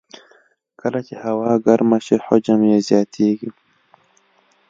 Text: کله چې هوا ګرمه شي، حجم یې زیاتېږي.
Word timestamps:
کله 0.79 0.99
چې 1.07 1.13
هوا 1.23 1.51
ګرمه 1.65 1.97
شي، 2.05 2.17
حجم 2.25 2.59
یې 2.69 2.77
زیاتېږي. 2.89 3.49